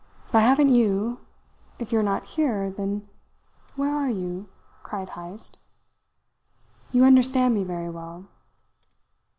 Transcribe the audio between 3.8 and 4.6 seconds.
are you?"